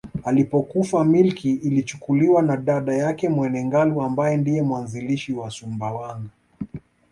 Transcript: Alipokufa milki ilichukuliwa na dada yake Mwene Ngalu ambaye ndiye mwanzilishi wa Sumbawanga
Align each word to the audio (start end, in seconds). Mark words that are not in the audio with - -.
Alipokufa 0.23 1.05
milki 1.05 1.51
ilichukuliwa 1.53 2.41
na 2.41 2.57
dada 2.57 2.95
yake 2.95 3.29
Mwene 3.29 3.65
Ngalu 3.65 4.01
ambaye 4.01 4.37
ndiye 4.37 4.61
mwanzilishi 4.61 5.33
wa 5.33 5.49
Sumbawanga 5.51 6.29